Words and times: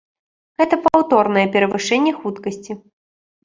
Гэта 0.61 0.79
паўторнае 0.85 1.45
перавышэнне 1.59 2.11
хуткасці. 2.19 2.83